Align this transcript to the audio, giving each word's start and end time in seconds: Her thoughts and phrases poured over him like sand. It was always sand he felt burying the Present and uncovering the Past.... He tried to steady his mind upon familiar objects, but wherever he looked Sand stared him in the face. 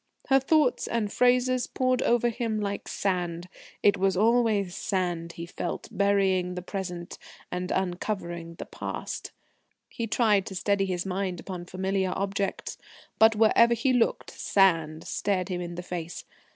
Her 0.29 0.39
thoughts 0.39 0.87
and 0.87 1.13
phrases 1.13 1.67
poured 1.67 2.01
over 2.01 2.29
him 2.29 2.59
like 2.59 2.87
sand. 2.87 3.47
It 3.83 3.97
was 3.99 4.17
always 4.17 4.73
sand 4.75 5.33
he 5.33 5.45
felt 5.45 5.89
burying 5.91 6.55
the 6.55 6.63
Present 6.63 7.19
and 7.51 7.69
uncovering 7.71 8.55
the 8.55 8.65
Past.... 8.65 9.31
He 9.89 10.07
tried 10.07 10.47
to 10.47 10.55
steady 10.55 10.87
his 10.87 11.05
mind 11.05 11.39
upon 11.39 11.65
familiar 11.65 12.13
objects, 12.15 12.79
but 13.19 13.35
wherever 13.35 13.75
he 13.75 13.93
looked 13.93 14.31
Sand 14.31 15.05
stared 15.05 15.49
him 15.49 15.61
in 15.61 15.75
the 15.75 15.83
face. 15.83 16.25